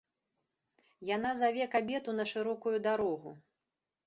[1.09, 3.37] Яна заве кабету на шырокую дарогу.